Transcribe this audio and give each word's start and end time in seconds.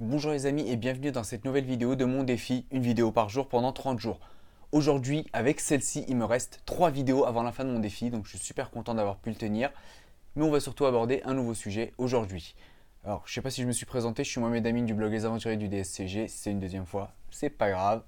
Bonjour 0.00 0.30
les 0.30 0.46
amis 0.46 0.70
et 0.70 0.76
bienvenue 0.76 1.10
dans 1.10 1.24
cette 1.24 1.44
nouvelle 1.44 1.64
vidéo 1.64 1.96
de 1.96 2.04
mon 2.04 2.22
défi, 2.22 2.66
une 2.70 2.82
vidéo 2.82 3.10
par 3.10 3.28
jour 3.28 3.48
pendant 3.48 3.72
30 3.72 3.98
jours. 3.98 4.20
Aujourd'hui, 4.70 5.26
avec 5.32 5.58
celle-ci, 5.58 6.04
il 6.06 6.14
me 6.14 6.24
reste 6.24 6.62
3 6.66 6.90
vidéos 6.90 7.24
avant 7.24 7.42
la 7.42 7.50
fin 7.50 7.64
de 7.64 7.70
mon 7.70 7.80
défi, 7.80 8.08
donc 8.08 8.24
je 8.24 8.30
suis 8.30 8.38
super 8.38 8.70
content 8.70 8.94
d'avoir 8.94 9.16
pu 9.16 9.30
le 9.30 9.34
tenir. 9.34 9.72
Mais 10.36 10.44
on 10.44 10.52
va 10.52 10.60
surtout 10.60 10.86
aborder 10.86 11.20
un 11.24 11.34
nouveau 11.34 11.52
sujet 11.52 11.94
aujourd'hui. 11.98 12.54
Alors, 13.02 13.24
je 13.26 13.34
sais 13.34 13.40
pas 13.40 13.50
si 13.50 13.60
je 13.60 13.66
me 13.66 13.72
suis 13.72 13.86
présenté, 13.86 14.22
je 14.22 14.30
suis 14.30 14.40
Mohamed 14.40 14.64
Amin 14.68 14.84
du 14.84 14.94
blog 14.94 15.10
Les 15.10 15.24
Aventuriers 15.24 15.56
du 15.56 15.66
DSCG, 15.66 16.28
c'est 16.28 16.52
une 16.52 16.60
deuxième 16.60 16.86
fois, 16.86 17.10
c'est 17.32 17.50
pas 17.50 17.68
grave. 17.68 18.04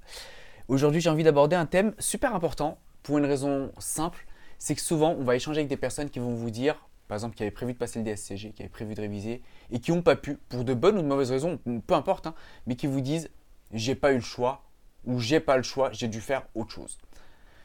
Aujourd'hui, 0.69 1.01
j'ai 1.01 1.11
envie 1.11 1.25
d'aborder 1.25 1.57
un 1.57 1.67
thème 1.67 1.93
super 1.99 2.37
important 2.37 2.79
pour 3.03 3.19
une 3.19 3.27
raison 3.27 3.73
simple, 3.79 4.29
c'est 4.61 4.77
que 4.77 4.81
souvent, 4.81 5.17
on 5.19 5.25
va 5.25 5.35
échanger 5.35 5.59
avec 5.59 5.69
des 5.69 5.77
personnes 5.77 6.09
qui 6.09 6.21
vont 6.21 6.37
vous 6.37 6.51
dire 6.51 6.89
par 7.11 7.17
exemple, 7.17 7.35
qui 7.35 7.43
avaient 7.43 7.51
prévu 7.51 7.73
de 7.73 7.79
passer 7.79 7.99
le 7.99 8.05
DSCG, 8.05 8.53
qui 8.53 8.63
avaient 8.63 8.69
prévu 8.69 8.95
de 8.95 9.01
réviser, 9.01 9.43
et 9.73 9.81
qui 9.81 9.91
n'ont 9.91 10.01
pas 10.01 10.15
pu, 10.15 10.37
pour 10.49 10.63
de 10.63 10.75
bonnes 10.75 10.97
ou 10.97 11.03
de 11.03 11.09
mauvaises 11.09 11.33
raisons, 11.33 11.59
peu 11.85 11.95
importe, 11.95 12.29
hein, 12.29 12.37
mais 12.69 12.77
qui 12.77 12.87
vous 12.87 13.01
disent 13.01 13.31
j'ai 13.73 13.97
pas 13.97 14.13
eu 14.13 14.15
le 14.15 14.21
choix, 14.21 14.63
ou 15.05 15.19
j'ai 15.19 15.41
pas 15.41 15.57
le 15.57 15.65
choix, 15.65 15.91
j'ai 15.91 16.07
dû 16.07 16.21
faire 16.21 16.47
autre 16.55 16.71
chose. 16.71 16.99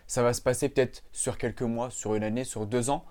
Ça 0.07 0.23
va 0.23 0.33
se 0.33 0.41
passer 0.41 0.67
peut-être 0.67 1.03
sur 1.11 1.37
quelques 1.37 1.61
mois, 1.61 1.91
sur 1.91 2.15
une 2.15 2.23
année, 2.23 2.43
sur 2.43 2.65
deux 2.65 2.89
ans. 2.89 3.05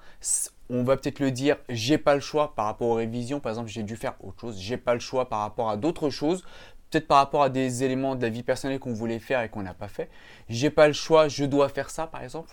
On 0.71 0.83
va 0.83 0.97
peut-être 0.97 1.21
le 1.21 1.31
dire, 1.31 1.57
j'ai 1.69 1.99
pas 1.99 2.17
le 2.17 2.21
choix 2.21 2.57
par 2.57 2.65
rapport 2.65 2.89
aux 2.89 2.95
révisions. 2.95 3.39
Par 3.39 3.53
exemple, 3.53 3.71
j'ai 3.71 3.85
dû 3.85 3.95
faire 3.95 4.17
autre 4.19 4.41
chose. 4.41 4.59
J'ai 4.59 4.77
pas 4.77 4.95
le 4.95 5.01
choix 5.01 5.29
par 5.29 5.39
rapport 5.39 5.71
à 5.71 5.77
d'autres 5.77 6.11
choses. 6.11 6.43
Peut-être 6.91 7.07
par 7.07 7.19
rapport 7.19 7.45
à 7.45 7.49
des 7.49 7.85
éléments 7.85 8.17
de 8.17 8.23
la 8.23 8.29
vie 8.29 8.43
personnelle 8.43 8.81
qu'on 8.81 8.93
voulait 8.93 9.21
faire 9.21 9.41
et 9.41 9.49
qu'on 9.51 9.63
n'a 9.63 9.75
pas 9.75 9.89
fait. 9.89 10.11
J'ai 10.49 10.71
pas 10.71 10.89
le 10.89 10.95
choix, 10.95 11.29
je 11.29 11.45
dois 11.45 11.69
faire 11.69 11.91
ça, 11.91 12.09
par 12.09 12.25
exemple. 12.25 12.53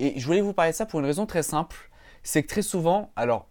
Et 0.00 0.20
je 0.20 0.26
voulais 0.26 0.42
vous 0.42 0.52
parler 0.52 0.72
de 0.72 0.76
ça 0.76 0.84
pour 0.84 1.00
une 1.00 1.06
raison 1.06 1.24
très 1.24 1.42
simple 1.42 1.90
c'est 2.26 2.42
que 2.42 2.48
très 2.48 2.62
souvent, 2.62 3.12
alors, 3.14 3.46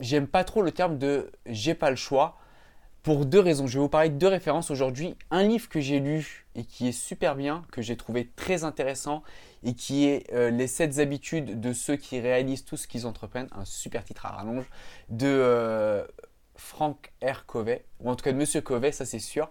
j'aime 0.00 0.26
pas 0.26 0.44
trop 0.44 0.62
le 0.62 0.72
terme 0.72 0.96
de 0.96 1.30
j'ai 1.44 1.74
pas 1.74 1.90
le 1.90 1.96
choix 1.96 2.38
pour 3.02 3.26
deux 3.26 3.38
raisons. 3.38 3.66
Je 3.66 3.74
vais 3.74 3.80
vous 3.80 3.88
parler 3.90 4.08
de 4.08 4.14
deux 4.14 4.28
références 4.28 4.70
aujourd'hui. 4.70 5.14
Un 5.30 5.42
livre 5.42 5.68
que 5.68 5.78
j'ai 5.78 6.00
lu 6.00 6.46
et 6.54 6.64
qui 6.64 6.88
est 6.88 6.92
super 6.92 7.36
bien, 7.36 7.64
que 7.70 7.82
j'ai 7.82 7.98
trouvé 7.98 8.30
très 8.34 8.64
intéressant 8.64 9.22
et 9.62 9.74
qui 9.74 10.06
est 10.06 10.32
euh, 10.32 10.48
Les 10.48 10.66
7 10.66 11.00
habitudes 11.00 11.60
de 11.60 11.74
ceux 11.74 11.96
qui 11.96 12.18
réalisent 12.18 12.64
tout 12.64 12.78
ce 12.78 12.88
qu'ils 12.88 13.06
entreprennent. 13.06 13.48
Un 13.52 13.66
super 13.66 14.04
titre 14.04 14.24
à 14.24 14.30
rallonge 14.30 14.64
de 15.10 15.26
euh, 15.28 16.02
Frank 16.56 17.12
R. 17.22 17.44
Covey, 17.44 17.84
ou 18.00 18.08
en 18.08 18.16
tout 18.16 18.24
cas 18.24 18.32
de 18.32 18.38
Monsieur 18.38 18.62
Covey, 18.62 18.90
ça 18.92 19.04
c'est 19.04 19.18
sûr. 19.18 19.50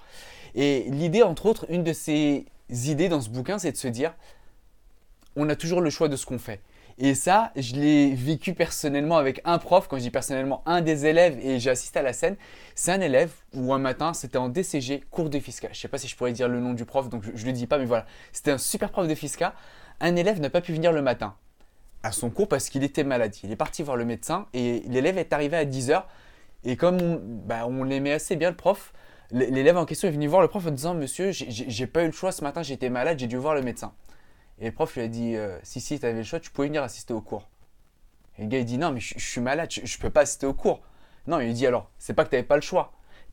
Et 0.55 0.85
l'idée, 0.89 1.21
entre 1.21 1.45
autres, 1.45 1.67
une 1.69 1.83
de 1.83 1.93
ces 1.93 2.47
idées 2.69 3.07
dans 3.07 3.21
ce 3.21 3.29
bouquin, 3.29 3.59
c'est 3.59 3.71
de 3.71 3.77
se 3.77 3.87
dire 3.87 4.15
on 5.35 5.47
a 5.47 5.55
toujours 5.55 5.81
le 5.81 5.91
choix 5.91 6.07
de 6.07 6.15
ce 6.15 6.25
qu'on 6.25 6.39
fait. 6.39 6.59
Et 7.01 7.15
ça, 7.15 7.53
je 7.55 7.75
l'ai 7.75 8.13
vécu 8.13 8.53
personnellement 8.53 9.15
avec 9.15 9.39
un 9.45 9.57
prof, 9.57 9.87
quand 9.87 9.95
je 9.95 10.01
dis 10.01 10.11
personnellement 10.11 10.61
un 10.65 10.81
des 10.81 11.05
élèves, 11.05 11.39
et 11.41 11.57
j'ai 11.57 11.69
assisté 11.69 11.99
à 11.99 12.01
la 12.01 12.11
scène. 12.11 12.35
C'est 12.75 12.91
un 12.91 12.99
élève 12.99 13.31
où 13.53 13.73
un 13.73 13.79
matin, 13.79 14.13
c'était 14.13 14.37
en 14.37 14.49
DCG, 14.49 15.03
cours 15.09 15.29
de 15.29 15.39
fiscal. 15.39 15.71
Je 15.71 15.77
ne 15.77 15.81
sais 15.81 15.87
pas 15.87 15.97
si 15.97 16.09
je 16.09 16.17
pourrais 16.17 16.33
dire 16.33 16.49
le 16.49 16.59
nom 16.59 16.73
du 16.73 16.83
prof, 16.83 17.07
donc 17.07 17.23
je 17.23 17.41
ne 17.41 17.47
le 17.47 17.53
dis 17.53 17.67
pas, 17.67 17.77
mais 17.77 17.85
voilà. 17.85 18.05
C'était 18.33 18.51
un 18.51 18.57
super 18.57 18.91
prof 18.91 19.07
de 19.07 19.15
fiscal. 19.15 19.53
Un 20.01 20.17
élève 20.17 20.41
n'a 20.41 20.49
pas 20.49 20.59
pu 20.59 20.73
venir 20.73 20.91
le 20.91 21.01
matin 21.01 21.35
à 22.03 22.11
son 22.11 22.29
cours 22.29 22.49
parce 22.49 22.69
qu'il 22.69 22.83
était 22.83 23.05
malade. 23.05 23.33
Il 23.43 23.51
est 23.51 23.57
parti 23.57 23.81
voir 23.81 23.95
le 23.95 24.03
médecin 24.03 24.47
et 24.53 24.83
l'élève 24.87 25.17
est 25.17 25.31
arrivé 25.31 25.55
à 25.55 25.63
10h. 25.63 26.03
Et 26.65 26.75
comme 26.75 27.01
on, 27.01 27.21
bah, 27.23 27.65
on 27.65 27.85
l'aimait 27.85 28.11
assez 28.11 28.35
bien, 28.35 28.49
le 28.49 28.57
prof, 28.57 28.91
l'élève 29.31 29.77
en 29.77 29.85
question 29.85 30.09
est 30.09 30.11
venu 30.11 30.27
voir 30.27 30.41
le 30.41 30.49
prof 30.49 30.67
en 30.67 30.71
disant 30.71 30.95
Monsieur, 30.95 31.31
j'ai 31.31 31.87
pas 31.87 32.03
eu 32.03 32.07
le 32.07 32.11
choix 32.11 32.33
ce 32.33 32.43
matin, 32.43 32.61
j'étais 32.61 32.89
malade, 32.89 33.19
j'ai 33.19 33.27
dû 33.27 33.37
voir 33.37 33.55
le 33.55 33.61
médecin. 33.61 33.93
Et 34.59 34.65
le 34.65 34.71
prof 34.71 34.95
lui 34.95 35.01
a 35.01 35.07
dit 35.07 35.35
euh, 35.35 35.57
Si, 35.63 35.79
si, 35.79 35.99
tu 35.99 36.05
avais 36.05 36.17
le 36.17 36.23
choix, 36.23 36.39
tu 36.39 36.51
pouvais 36.51 36.67
venir 36.67 36.83
assister 36.83 37.13
au 37.13 37.21
cours. 37.21 37.49
Et 38.37 38.43
le 38.43 38.47
gars, 38.47 38.59
il 38.59 38.65
dit 38.65 38.77
Non, 38.77 38.91
mais 38.91 38.99
je, 38.99 39.17
suis 39.17 39.41
malade, 39.41 39.69
je, 39.71 39.81
ne 39.81 40.01
peux 40.01 40.09
pas 40.09 40.21
assister 40.21 40.45
au 40.45 40.53
cours. 40.53 40.81
Non, 41.27 41.39
il 41.39 41.47
lui 41.47 41.53
dit 41.53 41.67
Alors, 41.67 41.89
c'est 41.97 42.13
pas 42.13 42.25
que 42.25 42.29
tu 42.29 42.35
n'avais 42.35 42.47
pas 42.47 42.55
le 42.55 42.61
choix. 42.61 42.91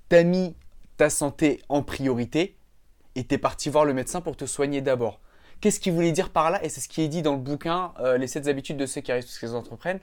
Tu 0.09 0.17
as 0.17 0.23
mis 0.23 0.57
ta 0.97 1.11
santé 1.11 1.61
en 1.69 1.83
priorité 1.83 2.57
et 3.15 3.25
tu 3.25 3.35
es 3.35 3.39
parti 3.39 3.69
voir 3.71 3.85
le 3.85 3.93
médecin 3.95 4.21
pour 4.21 4.37
te 4.37 4.47
soigner 4.47 4.81
d'abord. 4.81 5.21
Qu'est-ce 5.61 5.81
qu'il 5.81 5.93
voulait 5.93 6.13
dire 6.13 6.31
par 6.31 6.51
là? 6.51 6.63
Et 6.65 6.69
c'est 6.69 6.81
ce 6.81 6.89
qui 6.89 7.03
est 7.03 7.09
dit 7.09 7.23
dans 7.23 7.33
le 7.33 7.41
bouquin 7.41 7.93
euh, 8.01 8.19
Les 8.19 8.27
7 8.27 8.47
habitudes 8.47 8.77
de 8.77 8.87
ceux 8.87 9.01
qui 9.01 9.11
arrivent 9.11 9.25
ce 9.25 9.39
qu'ils 9.39 9.55
entreprennent. 9.55 10.01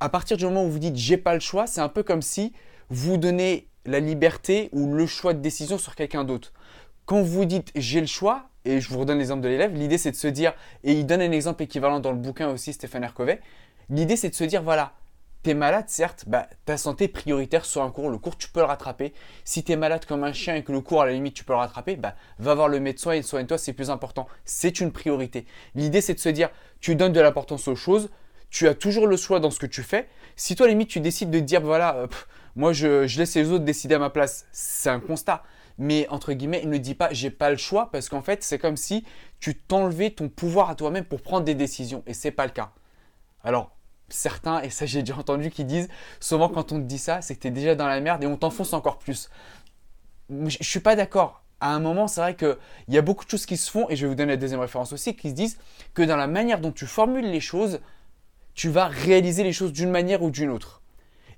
À 0.00 0.08
partir 0.08 0.36
du 0.36 0.44
moment 0.44 0.64
où 0.64 0.70
vous 0.70 0.78
dites 0.78 0.96
j'ai 0.96 1.16
pas 1.16 1.34
le 1.34 1.40
choix, 1.40 1.66
c'est 1.66 1.80
un 1.80 1.88
peu 1.88 2.02
comme 2.02 2.22
si 2.22 2.52
vous 2.88 3.16
donnez 3.16 3.68
la 3.84 4.00
liberté 4.00 4.70
ou 4.72 4.94
le 4.94 5.06
choix 5.06 5.34
de 5.34 5.40
décision 5.40 5.78
sur 5.78 5.94
quelqu'un 5.94 6.24
d'autre. 6.24 6.52
Quand 7.04 7.22
vous 7.22 7.44
dites 7.44 7.70
j'ai 7.74 8.00
le 8.00 8.06
choix, 8.06 8.48
et 8.68 8.80
je 8.80 8.88
vous 8.90 8.98
redonne 8.98 9.18
l'exemple 9.18 9.40
de 9.40 9.48
l'élève, 9.48 9.74
l'idée 9.74 9.98
c'est 9.98 10.10
de 10.10 10.16
se 10.16 10.28
dire, 10.28 10.52
et 10.84 10.92
il 10.92 11.06
donne 11.06 11.22
un 11.22 11.32
exemple 11.32 11.62
équivalent 11.62 12.00
dans 12.00 12.12
le 12.12 12.18
bouquin 12.18 12.48
aussi, 12.50 12.72
Stéphane 12.74 13.02
Hercové, 13.02 13.40
l'idée 13.88 14.16
c'est 14.16 14.28
de 14.28 14.34
se 14.34 14.44
dire, 14.44 14.62
voilà, 14.62 14.92
t'es 15.42 15.54
malade 15.54 15.86
certes, 15.88 16.24
bah, 16.26 16.48
ta 16.66 16.76
santé 16.76 17.08
prioritaire 17.08 17.64
sur 17.64 17.82
un 17.82 17.90
cours, 17.90 18.10
le 18.10 18.18
cours 18.18 18.36
tu 18.36 18.48
peux 18.48 18.60
le 18.60 18.66
rattraper. 18.66 19.14
Si 19.44 19.62
t'es 19.62 19.76
malade 19.76 20.04
comme 20.04 20.22
un 20.24 20.32
chien 20.32 20.56
et 20.56 20.62
que 20.62 20.72
le 20.72 20.80
cours 20.80 21.00
à 21.00 21.06
la 21.06 21.12
limite 21.12 21.34
tu 21.34 21.44
peux 21.44 21.54
le 21.54 21.58
rattraper, 21.58 21.96
bah, 21.96 22.14
va 22.38 22.54
voir 22.54 22.68
le 22.68 22.80
médecin 22.80 23.12
et 23.12 23.22
soigne-toi, 23.22 23.56
c'est 23.56 23.72
plus 23.72 23.88
important. 23.88 24.26
C'est 24.44 24.80
une 24.80 24.92
priorité. 24.92 25.46
L'idée 25.74 26.02
c'est 26.02 26.14
de 26.14 26.20
se 26.20 26.28
dire, 26.28 26.50
tu 26.80 26.94
donnes 26.94 27.12
de 27.12 27.20
l'importance 27.20 27.68
aux 27.68 27.76
choses, 27.76 28.10
tu 28.50 28.68
as 28.68 28.74
toujours 28.74 29.06
le 29.06 29.16
choix 29.16 29.40
dans 29.40 29.50
ce 29.50 29.58
que 29.58 29.66
tu 29.66 29.82
fais. 29.82 30.08
Si 30.36 30.56
toi 30.56 30.66
à 30.66 30.68
la 30.68 30.72
limite 30.72 30.88
tu 30.88 31.00
décides 31.00 31.30
de 31.30 31.40
dire, 31.40 31.62
voilà, 31.62 31.96
euh, 31.96 32.06
moi 32.54 32.72
je 32.74 33.04
laisse 33.18 33.34
les 33.34 33.50
autres 33.50 33.64
décider 33.64 33.94
à 33.94 33.98
ma 33.98 34.10
place, 34.10 34.46
c'est 34.52 34.90
un 34.90 35.00
constat 35.00 35.42
mais 35.78 36.06
entre 36.08 36.32
guillemets, 36.32 36.60
il 36.62 36.68
ne 36.68 36.78
dit 36.78 36.94
pas 36.94 37.08
j'ai 37.12 37.30
pas 37.30 37.50
le 37.50 37.56
choix 37.56 37.90
parce 37.90 38.08
qu'en 38.08 38.22
fait, 38.22 38.42
c'est 38.42 38.58
comme 38.58 38.76
si 38.76 39.04
tu 39.40 39.56
t'enlevais 39.56 40.10
ton 40.10 40.28
pouvoir 40.28 40.70
à 40.70 40.74
toi-même 40.74 41.04
pour 41.04 41.22
prendre 41.22 41.44
des 41.44 41.54
décisions 41.54 42.02
et 42.06 42.14
c'est 42.14 42.32
pas 42.32 42.44
le 42.44 42.52
cas. 42.52 42.72
Alors, 43.44 43.70
certains, 44.08 44.60
et 44.62 44.70
ça 44.70 44.86
j'ai 44.86 45.00
déjà 45.00 45.16
entendu, 45.16 45.50
qui 45.50 45.64
disent 45.64 45.88
souvent 46.20 46.48
quand 46.48 46.72
on 46.72 46.80
te 46.80 46.84
dit 46.84 46.98
ça, 46.98 47.22
c'est 47.22 47.36
que 47.36 47.40
tu 47.40 47.48
es 47.48 47.50
déjà 47.50 47.74
dans 47.74 47.86
la 47.86 48.00
merde 48.00 48.24
et 48.24 48.26
on 48.26 48.36
t'enfonce 48.36 48.72
encore 48.72 48.98
plus. 48.98 49.30
Je, 50.30 50.56
suis 50.60 50.80
pas 50.80 50.96
d'accord. 50.96 51.42
À 51.60 51.74
un 51.74 51.80
moment, 51.80 52.06
c'est 52.06 52.20
vrai 52.20 52.36
qu'il 52.36 52.56
y 52.88 52.98
a 52.98 53.02
beaucoup 53.02 53.24
de 53.24 53.30
choses 53.30 53.46
qui 53.46 53.56
se 53.56 53.70
font, 53.70 53.88
et 53.88 53.96
je 53.96 54.02
vais 54.02 54.08
vous 54.08 54.14
donner 54.14 54.32
la 54.32 54.36
deuxième 54.36 54.60
référence 54.60 54.92
aussi, 54.92 55.16
qui 55.16 55.30
se 55.30 55.34
disent 55.34 55.58
que 55.94 56.02
dans 56.02 56.16
la 56.16 56.26
manière 56.26 56.60
dont 56.60 56.70
tu 56.70 56.86
formules 56.86 57.28
les 57.30 57.40
choses, 57.40 57.80
tu 58.54 58.68
vas 58.68 58.86
réaliser 58.86 59.42
les 59.42 59.52
choses 59.52 59.72
d'une 59.72 59.90
manière 59.90 60.22
ou 60.22 60.30
d'une 60.30 60.50
autre. 60.50 60.82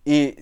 Et 0.06 0.36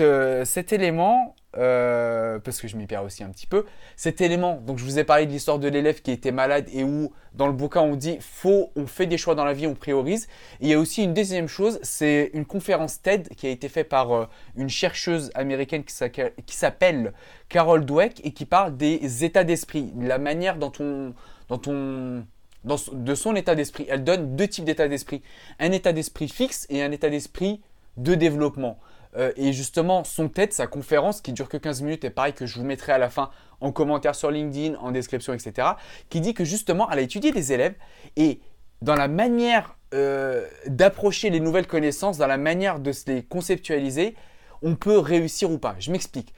euh, 0.00 0.44
cet 0.44 0.72
élément, 0.72 1.34
euh, 1.56 2.38
parce 2.38 2.60
que 2.60 2.68
je 2.68 2.76
m'y 2.76 2.86
perds 2.86 3.04
aussi 3.04 3.22
un 3.22 3.30
petit 3.30 3.46
peu, 3.46 3.64
cet 3.96 4.20
élément, 4.20 4.60
donc 4.66 4.78
je 4.78 4.84
vous 4.84 4.98
ai 4.98 5.04
parlé 5.04 5.26
de 5.26 5.30
l'histoire 5.30 5.58
de 5.58 5.68
l'élève 5.68 6.02
qui 6.02 6.10
était 6.10 6.32
malade 6.32 6.68
et 6.72 6.84
où 6.84 7.12
dans 7.34 7.46
le 7.46 7.52
bouquin 7.52 7.80
on 7.80 7.96
dit 7.96 8.18
faut, 8.20 8.70
on 8.76 8.86
fait 8.86 9.06
des 9.06 9.18
choix 9.18 9.34
dans 9.34 9.44
la 9.44 9.52
vie, 9.52 9.66
on 9.66 9.74
priorise. 9.74 10.28
il 10.60 10.68
y 10.68 10.74
a 10.74 10.78
aussi 10.78 11.04
une 11.04 11.14
deuxième 11.14 11.48
chose, 11.48 11.78
c'est 11.82 12.30
une 12.34 12.44
conférence 12.44 13.02
TED 13.02 13.28
qui 13.36 13.46
a 13.46 13.50
été 13.50 13.68
faite 13.68 13.88
par 13.88 14.12
euh, 14.12 14.26
une 14.56 14.68
chercheuse 14.68 15.30
américaine 15.34 15.84
qui 15.84 16.56
s'appelle 16.56 17.12
Carol 17.48 17.84
Dweck 17.84 18.20
et 18.24 18.32
qui 18.32 18.46
parle 18.46 18.76
des 18.76 19.24
états 19.24 19.44
d'esprit, 19.44 19.92
la 19.98 20.18
manière 20.18 20.56
dont 20.56 20.72
on, 20.80 21.14
on 21.50 22.24
de 22.64 23.14
son 23.14 23.36
état 23.36 23.54
d'esprit. 23.54 23.86
Elle 23.88 24.04
donne 24.04 24.36
deux 24.36 24.48
types 24.48 24.64
d'états 24.64 24.88
d'esprit. 24.88 25.22
Un 25.58 25.72
état 25.72 25.92
d'esprit 25.92 26.28
fixe 26.28 26.66
et 26.70 26.82
un 26.82 26.90
état 26.92 27.10
d'esprit 27.10 27.60
de 27.96 28.14
développement. 28.14 28.78
Euh, 29.16 29.32
et 29.36 29.52
justement, 29.52 30.04
son 30.04 30.28
tête, 30.28 30.52
sa 30.52 30.66
conférence, 30.66 31.20
qui 31.20 31.32
dure 31.32 31.48
que 31.48 31.56
15 31.56 31.82
minutes, 31.82 32.04
et 32.04 32.10
pareil 32.10 32.32
que 32.32 32.46
je 32.46 32.58
vous 32.58 32.64
mettrai 32.64 32.92
à 32.92 32.98
la 32.98 33.10
fin 33.10 33.30
en 33.60 33.72
commentaire 33.72 34.14
sur 34.14 34.30
LinkedIn, 34.30 34.76
en 34.78 34.90
description, 34.90 35.32
etc., 35.32 35.68
qui 36.10 36.20
dit 36.20 36.34
que 36.34 36.44
justement, 36.44 36.90
elle 36.90 36.98
a 36.98 37.02
étudié 37.02 37.32
des 37.32 37.52
élèves 37.52 37.74
et 38.16 38.40
dans 38.82 38.96
la 38.96 39.08
manière 39.08 39.76
euh, 39.94 40.46
d'approcher 40.66 41.30
les 41.30 41.40
nouvelles 41.40 41.66
connaissances, 41.66 42.18
dans 42.18 42.26
la 42.26 42.36
manière 42.36 42.80
de 42.80 42.92
se 42.92 43.10
les 43.10 43.22
conceptualiser, 43.22 44.14
on 44.62 44.74
peut 44.74 44.98
réussir 44.98 45.50
ou 45.50 45.58
pas. 45.58 45.76
Je 45.78 45.92
m'explique. 45.92 46.34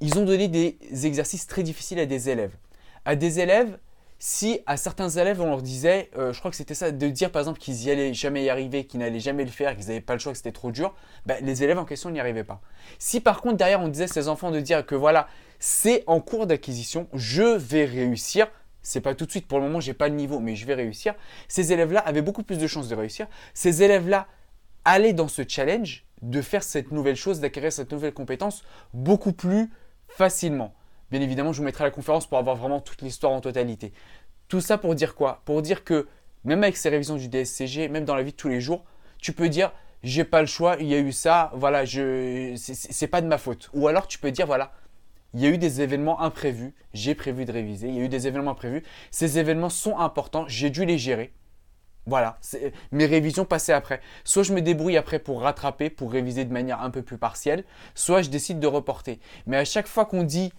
Ils 0.00 0.18
ont 0.18 0.24
donné 0.24 0.48
des 0.48 0.78
exercices 1.04 1.46
très 1.46 1.62
difficiles 1.62 1.98
à 1.98 2.06
des 2.06 2.28
élèves. 2.28 2.54
À 3.04 3.16
des 3.16 3.40
élèves 3.40 3.78
si 4.24 4.60
à 4.66 4.76
certains 4.76 5.08
élèves 5.08 5.40
on 5.40 5.46
leur 5.46 5.62
disait, 5.62 6.08
euh, 6.16 6.32
je 6.32 6.38
crois 6.38 6.52
que 6.52 6.56
c'était 6.56 6.74
ça, 6.76 6.92
de 6.92 7.08
dire 7.08 7.32
par 7.32 7.40
exemple 7.40 7.58
qu'ils 7.58 7.74
n'y 7.74 7.90
allaient 7.90 8.14
jamais 8.14 8.44
y 8.44 8.50
arriver, 8.50 8.84
qu'ils 8.84 9.00
n'allaient 9.00 9.18
jamais 9.18 9.44
le 9.44 9.50
faire, 9.50 9.74
qu'ils 9.74 9.88
n'avaient 9.88 10.00
pas 10.00 10.12
le 10.12 10.20
choix, 10.20 10.30
que 10.30 10.36
c'était 10.36 10.52
trop 10.52 10.70
dur, 10.70 10.94
ben, 11.26 11.44
les 11.44 11.64
élèves 11.64 11.76
en 11.80 11.84
question 11.84 12.08
n'y 12.08 12.20
arrivaient 12.20 12.44
pas. 12.44 12.60
Si 13.00 13.18
par 13.20 13.40
contre 13.40 13.56
derrière 13.56 13.80
on 13.80 13.88
disait 13.88 14.04
à 14.04 14.06
ces 14.06 14.28
enfants 14.28 14.52
de 14.52 14.60
dire 14.60 14.86
que 14.86 14.94
voilà, 14.94 15.26
c'est 15.58 16.04
en 16.06 16.20
cours 16.20 16.46
d'acquisition, 16.46 17.08
je 17.12 17.42
vais 17.42 17.84
réussir, 17.84 18.46
c'est 18.80 19.00
pas 19.00 19.16
tout 19.16 19.26
de 19.26 19.30
suite, 19.32 19.48
pour 19.48 19.58
le 19.58 19.64
moment 19.64 19.80
j'ai 19.80 19.92
pas 19.92 20.06
le 20.06 20.14
niveau, 20.14 20.38
mais 20.38 20.54
je 20.54 20.66
vais 20.66 20.74
réussir, 20.74 21.14
ces 21.48 21.72
élèves-là 21.72 21.98
avaient 21.98 22.22
beaucoup 22.22 22.44
plus 22.44 22.58
de 22.58 22.66
chances 22.68 22.86
de 22.86 22.94
réussir. 22.94 23.26
Ces 23.54 23.82
élèves-là 23.82 24.28
allaient 24.84 25.14
dans 25.14 25.26
ce 25.26 25.42
challenge 25.48 26.06
de 26.22 26.40
faire 26.42 26.62
cette 26.62 26.92
nouvelle 26.92 27.16
chose, 27.16 27.40
d'acquérir 27.40 27.72
cette 27.72 27.90
nouvelle 27.90 28.14
compétence 28.14 28.62
beaucoup 28.94 29.32
plus 29.32 29.68
facilement. 30.06 30.72
Bien 31.12 31.20
évidemment, 31.20 31.52
je 31.52 31.58
vous 31.58 31.64
mettrai 31.64 31.84
la 31.84 31.90
conférence 31.90 32.26
pour 32.26 32.38
avoir 32.38 32.56
vraiment 32.56 32.80
toute 32.80 33.02
l'histoire 33.02 33.32
en 33.32 33.42
totalité. 33.42 33.92
Tout 34.48 34.62
ça 34.62 34.78
pour 34.78 34.94
dire 34.94 35.14
quoi? 35.14 35.42
Pour 35.44 35.60
dire 35.60 35.84
que 35.84 36.08
même 36.44 36.62
avec 36.62 36.78
ces 36.78 36.88
révisions 36.88 37.16
du 37.16 37.28
DSCG, 37.28 37.88
même 37.88 38.06
dans 38.06 38.14
la 38.14 38.22
vie 38.22 38.32
de 38.32 38.36
tous 38.36 38.48
les 38.48 38.62
jours, 38.62 38.82
tu 39.18 39.34
peux 39.34 39.50
dire 39.50 39.72
j'ai 40.02 40.24
pas 40.24 40.40
le 40.40 40.46
choix, 40.46 40.76
il 40.80 40.86
y 40.86 40.94
a 40.94 40.98
eu 40.98 41.12
ça, 41.12 41.52
voilà, 41.54 41.84
je 41.84 42.54
c'est 42.56 43.06
pas 43.08 43.20
de 43.20 43.26
ma 43.26 43.36
faute. 43.36 43.68
Ou 43.74 43.88
alors 43.88 44.08
tu 44.08 44.18
peux 44.18 44.30
dire 44.30 44.46
voilà, 44.46 44.72
il 45.34 45.40
y 45.40 45.46
a 45.46 45.50
eu 45.50 45.58
des 45.58 45.82
événements 45.82 46.18
imprévus, 46.22 46.74
j'ai 46.94 47.14
prévu 47.14 47.44
de 47.44 47.52
réviser, 47.52 47.88
il 47.88 47.94
y 47.94 48.00
a 48.00 48.04
eu 48.04 48.08
des 48.08 48.26
événements 48.26 48.52
imprévus, 48.52 48.82
ces 49.10 49.38
événements 49.38 49.68
sont 49.68 49.98
importants, 49.98 50.46
j'ai 50.48 50.70
dû 50.70 50.86
les 50.86 50.96
gérer. 50.96 51.34
Voilà, 52.06 52.38
mes 52.90 53.04
révisions 53.04 53.44
passaient 53.44 53.74
après. 53.74 54.00
Soit 54.24 54.42
je 54.44 54.54
me 54.54 54.62
débrouille 54.62 54.96
après 54.96 55.18
pour 55.18 55.42
rattraper, 55.42 55.90
pour 55.90 56.10
réviser 56.10 56.46
de 56.46 56.52
manière 56.52 56.80
un 56.80 56.90
peu 56.90 57.02
plus 57.02 57.18
partielle, 57.18 57.64
soit 57.94 58.22
je 58.22 58.30
décide 58.30 58.58
de 58.58 58.66
reporter. 58.66 59.20
Mais 59.46 59.58
à 59.58 59.64
chaque 59.64 59.86
fois 59.86 60.06
qu'on 60.06 60.24
dit 60.24 60.52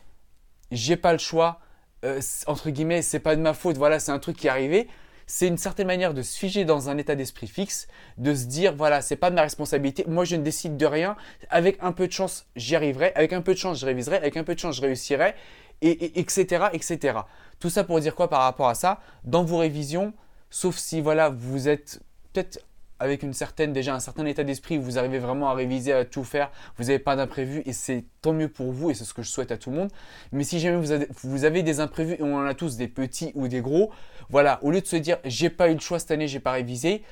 j'ai 0.71 0.95
pas 0.95 1.11
le 1.11 1.19
choix, 1.19 1.59
euh, 2.03 2.21
entre 2.47 2.69
guillemets, 2.69 3.01
c'est 3.01 3.19
pas 3.19 3.35
de 3.35 3.41
ma 3.41 3.53
faute, 3.53 3.77
voilà, 3.77 3.99
c'est 3.99 4.11
un 4.11 4.19
truc 4.19 4.37
qui 4.37 4.47
est 4.47 4.49
arrivé, 4.49 4.87
c'est 5.25 5.47
une 5.47 5.57
certaine 5.57 5.87
manière 5.87 6.13
de 6.13 6.21
se 6.21 6.37
figer 6.37 6.65
dans 6.65 6.89
un 6.89 6.97
état 6.97 7.15
d'esprit 7.15 7.47
fixe, 7.47 7.87
de 8.17 8.33
se 8.35 8.45
dire 8.45 8.75
voilà, 8.75 9.01
c'est 9.01 9.15
pas 9.15 9.29
de 9.29 9.35
ma 9.35 9.41
responsabilité, 9.41 10.05
moi 10.07 10.25
je 10.25 10.35
ne 10.35 10.43
décide 10.43 10.77
de 10.77 10.85
rien, 10.85 11.15
avec 11.49 11.77
un 11.81 11.91
peu 11.91 12.07
de 12.07 12.11
chance 12.11 12.45
j'y 12.55 12.75
arriverai, 12.75 13.13
avec 13.15 13.33
un 13.33 13.41
peu 13.41 13.53
de 13.53 13.59
chance 13.59 13.79
je 13.79 13.85
réviserai, 13.85 14.17
avec 14.17 14.35
un 14.37 14.43
peu 14.43 14.55
de 14.55 14.59
chance 14.59 14.75
je 14.75 14.81
réussirai, 14.81 15.35
et, 15.81 16.19
etc., 16.19 16.65
etc. 16.73 17.19
Tout 17.59 17.69
ça 17.69 17.83
pour 17.83 17.99
dire 17.99 18.15
quoi 18.15 18.29
par 18.29 18.41
rapport 18.41 18.69
à 18.69 18.75
ça? 18.75 19.01
Dans 19.23 19.43
vos 19.43 19.57
révisions, 19.57 20.13
sauf 20.49 20.77
si 20.77 21.01
voilà, 21.01 21.29
vous 21.29 21.67
êtes 21.67 21.99
peut-être 22.31 22.59
avec 23.03 23.21
une 23.21 23.33
certaine, 23.33 23.73
déjà 23.73 23.93
un 23.93 23.99
certain 23.99 24.25
état 24.25 24.45
d'esprit, 24.45 24.77
vous 24.77 24.97
arrivez 24.97 25.19
vraiment 25.19 25.49
à 25.49 25.53
réviser, 25.53 25.91
à 25.91 26.05
tout 26.05 26.23
faire, 26.23 26.49
vous 26.77 26.85
n'avez 26.85 26.99
pas 26.99 27.17
d'imprévu 27.17 27.61
et 27.65 27.73
c'est 27.73 28.05
tant 28.21 28.31
mieux 28.31 28.47
pour 28.47 28.71
vous 28.71 28.91
et 28.91 28.93
c'est 28.93 29.03
ce 29.03 29.13
que 29.13 29.21
je 29.21 29.29
souhaite 29.29 29.51
à 29.51 29.57
tout 29.57 29.71
le 29.71 29.75
monde. 29.75 29.89
Mais 30.31 30.45
si 30.45 30.57
jamais 30.61 30.77
vous 30.77 31.43
avez, 31.43 31.63
des 31.63 31.79
imprévus 31.81 32.13
et 32.13 32.23
on 32.23 32.37
en 32.37 32.45
a 32.45 32.53
tous 32.53 32.77
des 32.77 32.87
petits 32.87 33.33
ou 33.35 33.49
des 33.49 33.59
gros, 33.59 33.91
voilà, 34.29 34.63
au 34.63 34.71
lieu 34.71 34.79
de 34.79 34.85
se 34.85 34.95
dire 34.95 35.17
j'ai 35.25 35.49
pas 35.49 35.69
eu 35.69 35.73
le 35.73 35.81
choix 35.81 35.99
cette 35.99 36.11
année, 36.11 36.29
j'ai 36.29 36.39
pas 36.39 36.53
révisé, 36.53 37.03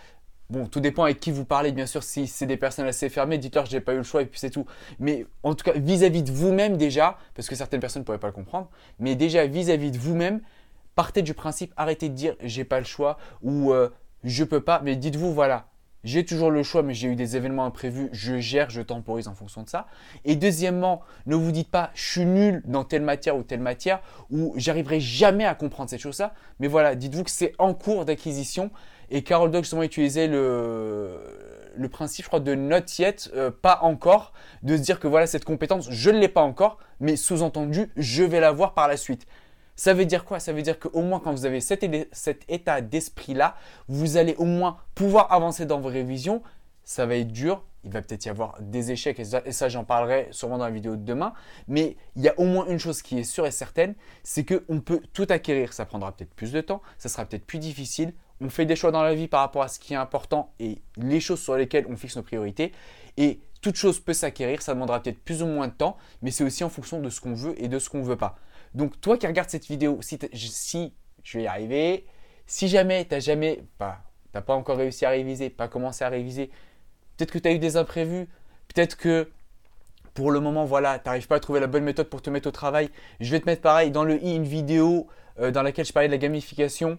Bon, 0.50 0.66
tout 0.66 0.82
dépend 0.82 1.06
avec 1.06 1.22
qui 1.22 1.32
vous 1.32 1.46
parlez, 1.46 1.72
bien 1.72 1.86
sûr. 1.86 2.04
Si 2.04 2.28
c'est 2.28 2.46
des 2.46 2.58
personnes 2.58 2.86
assez 2.86 3.08
fermées, 3.08 3.38
dites-leur 3.38 3.66
je 3.66 3.74
n'ai 3.74 3.80
pas 3.80 3.94
eu 3.94 3.98
le 3.98 4.04
choix 4.04 4.22
et 4.22 4.26
puis 4.26 4.38
c'est 4.38 4.50
tout. 4.50 4.66
Mais 5.00 5.26
en 5.44 5.56
tout 5.56 5.64
cas, 5.64 5.72
vis-à-vis 5.78 6.24
de 6.24 6.32
vous-même 6.32 6.76
déjà, 6.76 7.18
parce 7.36 7.48
que 7.48 7.56
certaines 7.56 7.80
personnes 7.80 8.02
ne 8.02 8.06
pourraient 8.06 8.20
pas 8.20 8.28
le 8.28 8.34
comprendre, 8.34 8.70
mais 9.00 9.16
déjà 9.16 9.46
vis-à-vis 9.46 9.92
de 9.92 9.98
vous-même, 9.98 10.42
partez 10.96 11.22
du 11.22 11.34
principe, 11.34 11.74
arrêtez 11.78 12.10
de 12.10 12.16
dire 12.16 12.36
j'ai 12.42 12.66
pas 12.66 12.80
le 12.80 12.86
choix 12.86 13.18
ou 13.42 13.72
euh, 13.72 13.90
je 14.24 14.44
peux 14.44 14.62
pas, 14.62 14.82
mais 14.84 14.96
dites-vous 14.96 15.34
voilà, 15.34 15.68
j'ai 16.04 16.26
toujours 16.26 16.52
le 16.52 16.64
choix, 16.64 16.84
mais 16.84 16.94
j'ai 16.94 17.08
eu 17.08 17.16
des 17.16 17.36
événements 17.38 17.66
imprévus, 17.66 18.10
je 18.12 18.40
gère, 18.40 18.70
je 18.70 18.82
temporise 18.82 19.28
en 19.28 19.36
fonction 19.36 19.64
de 19.64 19.70
ça. 19.70 19.88
Et 20.26 20.36
deuxièmement, 20.36 21.02
ne 21.26 21.36
vous 21.36 21.52
dites 21.52 21.70
pas 21.70 21.92
je 21.94 22.04
suis 22.04 22.26
nul 22.26 22.62
dans 22.66 22.84
telle 22.84 23.04
matière 23.04 23.36
ou 23.36 23.44
telle 23.44 23.60
matière, 23.60 24.02
ou 24.30 24.54
j'arriverai 24.56 25.00
jamais 25.00 25.46
à 25.46 25.56
comprendre 25.56 25.90
cette 25.90 26.02
chose-là. 26.02 26.34
Mais 26.60 26.68
voilà, 26.68 26.96
dites-vous 26.96 27.24
que 27.24 27.32
c'est 27.32 27.54
en 27.58 27.74
cours 27.74 28.06
d'acquisition. 28.06 28.72
Et 29.10 29.24
Carol 29.24 29.52
Dweck 29.52 29.66
justement 29.66 29.84
utilisait 29.84 30.28
le, 30.28 31.20
le 31.76 31.90
principe, 31.90 32.24
je 32.24 32.30
crois, 32.30 32.40
de 32.40 32.56
not 32.56 32.78
yet, 32.98 33.30
euh, 33.36 33.52
pas 33.52 33.80
encore, 33.82 34.34
de 34.64 34.78
se 34.78 34.82
dire 34.82 35.00
que 35.00 35.08
voilà, 35.08 35.28
cette 35.28 35.46
compétence, 35.46 35.90
je 35.90 36.10
ne 36.10 36.20
l'ai 36.20 36.30
pas 36.30 36.42
encore, 36.42 36.78
mais 37.00 37.16
sous-entendu, 37.16 37.92
je 37.98 38.24
vais 38.24 38.40
l'avoir 38.40 38.74
par 38.74 38.88
la 38.88 38.98
suite. 38.98 39.28
Ça 39.76 39.94
veut 39.94 40.06
dire 40.06 40.26
quoi? 40.26 40.40
Ça 40.40 40.54
veut 40.54 40.62
dire 40.62 40.80
qu'au 40.80 41.02
moins 41.02 41.20
quand 41.20 41.32
vous 41.32 41.46
avez 41.46 41.62
cet, 41.62 41.84
état 42.50 42.82
d'esprit-là, 42.82 43.56
vous 43.88 44.18
allez 44.18 44.36
au 44.36 44.46
moins 44.46 44.78
pouvoir 44.96 45.32
avancer 45.32 45.66
dans 45.66 45.80
vos 45.80 45.90
révisions. 45.90 46.42
Ça 46.84 47.06
va 47.06 47.16
être 47.16 47.32
dur, 47.32 47.64
il 47.84 47.92
va 47.92 48.02
peut-être 48.02 48.26
y 48.26 48.30
avoir 48.30 48.58
des 48.60 48.92
échecs 48.92 49.20
et 49.20 49.52
ça, 49.52 49.70
j'en 49.70 49.84
parlerai 49.84 50.28
sûrement 50.32 50.58
dans 50.58 50.66
la 50.66 50.72
vidéo 50.72 50.96
de 50.96 51.04
demain. 51.04 51.34
Mais 51.68 51.96
il 52.16 52.22
y 52.22 52.30
a 52.30 52.40
au 52.40 52.46
moins 52.46 52.66
une 52.68 52.80
chose 52.80 53.02
qui 53.02 53.20
est 53.20 53.24
sûre 53.24 53.46
et 53.46 53.52
certaine, 53.52 53.96
c'est 54.24 54.46
qu'on 54.46 54.82
peut 54.82 55.02
tout 55.14 55.28
acquérir. 55.30 55.74
Ça 55.74 55.86
prendra 55.86 56.12
peut-être 56.12 56.34
plus 56.34 56.52
de 56.52 56.62
temps, 56.62 56.82
ça 56.98 57.10
sera 57.10 57.26
peut-être 57.26 57.46
plus 57.46 57.60
difficile. 57.60 58.14
On 58.40 58.50
fait 58.50 58.66
des 58.66 58.76
choix 58.76 58.92
dans 58.92 59.04
la 59.04 59.14
vie 59.14 59.28
par 59.28 59.42
rapport 59.42 59.62
à 59.62 59.68
ce 59.68 59.80
qui 59.80 59.94
est 59.94 59.98
important 59.98 60.52
et 60.60 60.82
les 60.98 61.20
choses 61.20 61.40
sur 61.40 61.56
lesquelles 61.56 61.86
on 61.88 61.96
fixe 61.96 62.16
nos 62.16 62.24
priorités. 62.24 62.72
Et 63.18 63.40
toute 63.62 63.76
chose 63.76 64.00
peut 64.00 64.14
s'acquérir, 64.14 64.62
ça 64.62 64.74
demandera 64.74 65.02
peut-être 65.02 65.24
plus 65.24 65.44
ou 65.44 65.46
moins 65.46 65.68
de 65.68 65.74
temps, 65.74 65.98
mais 66.22 66.32
c'est 66.32 66.44
aussi 66.44 66.64
en 66.64 66.70
fonction 66.70 67.00
de 67.00 67.10
ce 67.10 67.22
qu'on 67.22 67.36
veut 67.36 67.54
et 67.62 67.68
de 67.68 67.78
ce 67.78 67.90
qu'on 67.90 68.00
ne 68.00 68.06
veut 68.06 68.18
pas. 68.18 68.38
Donc 68.74 69.00
toi 69.02 69.18
qui 69.18 69.28
regardes 69.28 69.50
cette 69.50 69.68
vidéo, 69.68 70.00
si, 70.02 70.94
je 71.24 71.38
vais 71.38 71.44
y 71.44 71.48
arriver, 71.48 72.06
si 72.46 72.68
jamais 72.68 73.06
tu 73.06 73.14
n'as 73.14 73.20
jamais, 73.20 73.64
pas, 73.78 74.02
pas 74.32 74.54
encore 74.54 74.78
réussi 74.78 75.06
à 75.06 75.10
réviser, 75.10 75.50
pas 75.50 75.68
commencé 75.68 76.04
à 76.04 76.10
réviser, 76.10 76.50
peut-être 77.18 77.32
que 77.32 77.40
tu 77.40 77.48
as 77.48 77.52
eu 77.52 77.60
des 77.60 77.78
imprévus, 77.78 78.28
peut-être 78.74 78.98
que 78.98 79.30
pour 80.14 80.32
le 80.32 80.40
moment, 80.40 80.66
voilà, 80.66 81.00
tu 81.00 81.08
n'arrives 81.08 81.28
pas 81.28 81.36
à 81.36 81.40
trouver 81.40 81.60
la 81.60 81.68
bonne 81.68 81.84
méthode 81.84 82.08
pour 82.08 82.22
te 82.22 82.30
mettre 82.30 82.48
au 82.50 82.52
travail. 82.52 82.90
Je 83.20 83.32
vais 83.32 83.40
te 83.40 83.46
mettre 83.46 83.62
pareil 83.62 83.92
dans 83.92 84.04
le 84.04 84.22
i 84.22 84.36
une 84.36 84.44
vidéo 84.44 85.08
euh, 85.40 85.52
dans 85.52 85.64
laquelle 85.64 85.86
je 85.86 85.94
parlais 85.94 86.10
de 86.10 86.14
la 86.14 86.18
gamification 86.18 86.98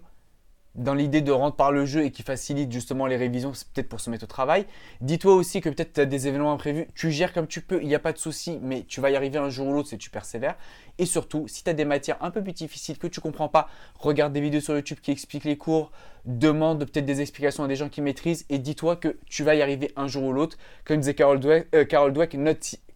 dans 0.74 0.94
l'idée 0.94 1.20
de 1.20 1.32
rentrer 1.32 1.56
par 1.56 1.72
le 1.72 1.84
jeu 1.84 2.04
et 2.04 2.10
qui 2.10 2.22
facilite 2.22 2.72
justement 2.72 3.06
les 3.06 3.16
révisions, 3.16 3.52
c'est 3.52 3.68
peut-être 3.68 3.88
pour 3.88 4.00
se 4.00 4.08
mettre 4.08 4.24
au 4.24 4.26
travail. 4.26 4.64
Dis-toi 5.00 5.34
aussi 5.34 5.60
que 5.60 5.68
peut-être 5.68 5.92
tu 5.92 6.00
as 6.00 6.06
des 6.06 6.28
événements 6.28 6.52
imprévus, 6.52 6.86
tu 6.94 7.10
gères 7.10 7.32
comme 7.32 7.46
tu 7.46 7.60
peux, 7.60 7.82
il 7.82 7.88
n'y 7.88 7.94
a 7.94 7.98
pas 7.98 8.12
de 8.12 8.18
souci, 8.18 8.58
mais 8.62 8.84
tu 8.88 9.00
vas 9.00 9.10
y 9.10 9.16
arriver 9.16 9.38
un 9.38 9.50
jour 9.50 9.66
ou 9.66 9.74
l'autre 9.74 9.88
si 9.88 9.98
tu 9.98 10.08
persévères. 10.10 10.56
Et 10.98 11.06
surtout, 11.06 11.46
si 11.46 11.64
tu 11.64 11.70
as 11.70 11.74
des 11.74 11.84
matières 11.84 12.16
un 12.22 12.30
peu 12.30 12.42
plus 12.42 12.52
difficiles 12.52 12.98
que 12.98 13.06
tu 13.06 13.20
comprends 13.20 13.48
pas, 13.48 13.68
regarde 13.98 14.32
des 14.32 14.40
vidéos 14.40 14.60
sur 14.60 14.74
YouTube 14.74 14.98
qui 15.02 15.10
expliquent 15.10 15.44
les 15.44 15.58
cours, 15.58 15.92
demande 16.24 16.84
peut-être 16.84 17.04
des 17.04 17.20
explications 17.20 17.64
à 17.64 17.68
des 17.68 17.76
gens 17.76 17.88
qui 17.88 18.00
maîtrisent 18.00 18.46
et 18.48 18.58
dis-toi 18.58 18.96
que 18.96 19.18
tu 19.26 19.42
vas 19.42 19.54
y 19.54 19.62
arriver 19.62 19.92
un 19.96 20.06
jour 20.06 20.22
ou 20.24 20.32
l'autre. 20.32 20.56
Comme 20.84 20.98
disait 20.98 21.14
Carol 21.14 21.40
Dweck, 21.40 21.68
euh, 21.74 21.84
Carol 21.84 22.12
Dweck 22.12 22.36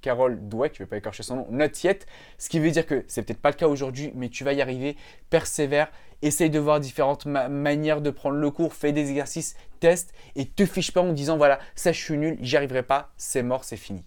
Carol 0.07 0.39
Dweck, 0.49 0.75
je 0.75 0.85
vais 0.85 0.87
pas 0.87 0.99
écorcher 0.99 1.25
son 1.25 1.37
nom, 1.37 1.47
not 1.51 1.67
yet, 1.83 2.07
ce 2.39 2.49
qui 2.49 2.61
veut 2.61 2.71
dire 2.71 2.87
que 2.87 3.05
c'est 3.09 3.23
peut-être 3.23 3.41
pas 3.41 3.51
le 3.51 3.57
cas 3.57 3.67
aujourd'hui, 3.67 4.13
mais 4.15 4.29
tu 4.29 4.45
vas 4.45 4.53
y 4.53 4.63
arriver, 4.63 4.97
persévère, 5.31 5.91
essaye 6.23 6.51
de 6.51 6.59
voir 6.59 6.81
différentes 6.81 7.27
manières 7.27 8.01
de 8.01 8.11
prendre 8.11 8.37
le 8.37 8.51
cours, 8.51 8.75
fais 8.75 8.93
des 8.93 9.11
exercices, 9.11 9.57
teste 9.81 10.13
et 10.35 10.47
te 10.47 10.65
fiche 10.67 10.93
pas 10.93 11.03
en 11.03 11.13
disant 11.13 11.37
voilà, 11.37 11.59
ça 11.75 11.93
je 11.93 12.01
suis 12.01 12.17
nul, 12.17 12.39
j'y 12.41 12.57
arriverai 12.57 12.83
pas, 12.83 13.13
c'est 13.17 13.43
mort, 13.43 13.65
c'est 13.65 13.77
fini. 13.77 14.05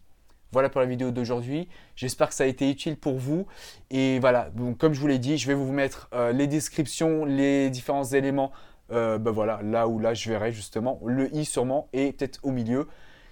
Voilà 0.52 0.70
pour 0.70 0.82
la 0.82 0.88
vidéo 0.88 1.12
d'aujourd'hui. 1.12 1.70
J'espère 1.96 2.30
que 2.30 2.34
ça 2.34 2.44
a 2.44 2.48
été 2.48 2.70
utile 2.70 2.98
pour 2.98 3.20
vous. 3.20 3.46
Et 3.92 4.18
voilà, 4.20 4.50
comme 4.80 4.94
je 4.94 5.00
vous 5.00 5.06
l'ai 5.06 5.20
dit, 5.20 5.38
je 5.38 5.48
vais 5.48 5.54
vous 5.54 5.72
mettre 5.72 6.10
euh, 6.14 6.32
les 6.32 6.48
descriptions, 6.48 7.24
les 7.24 7.70
différents 7.70 8.06
éléments. 8.06 8.52
Euh, 8.92 9.20
ben 9.20 9.30
voilà, 9.30 9.60
là 9.64 9.88
où 9.88 10.00
là 10.00 10.16
je 10.16 10.28
verrai 10.28 10.52
justement 10.52 11.00
le 11.06 11.34
i 11.36 11.46
sûrement 11.46 11.88
et 11.94 12.14
peut-être 12.14 12.40
au 12.42 12.50
milieu. 12.50 12.88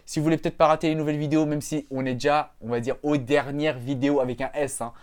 Si 0.05 0.19
vous 0.19 0.23
voulez 0.23 0.37
peut-être 0.37 0.57
pas 0.57 0.67
rater 0.67 0.89
les 0.89 0.95
nouvelles 0.95 1.17
vidéos, 1.17 1.45
même 1.45 1.61
si 1.61 1.87
on 1.89 2.05
est 2.05 2.13
déjà, 2.13 2.53
on 2.61 2.69
va 2.69 2.79
dire, 2.79 2.95
aux 3.03 3.17
dernières 3.17 3.79
vidéos 3.79 4.21
avec 4.21 4.39
un 4.39 4.51
S, 4.53 4.79
hein, 4.79 4.93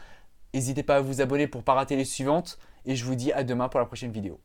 n'hésitez 0.55 0.83
pas 0.83 0.97
à 0.97 1.01
vous 1.01 1.21
abonner 1.21 1.47
pour 1.47 1.63
pas 1.63 1.75
rater 1.75 1.97
les 1.97 2.05
suivantes. 2.05 2.59
Et 2.87 2.97
je 2.97 3.05
vous 3.05 3.15
dis 3.15 3.33
à 3.33 3.45
demain 3.45 3.69
pour 3.69 3.81
la 3.81 3.87
prochaine 3.87 4.13
vidéo. 4.13 4.41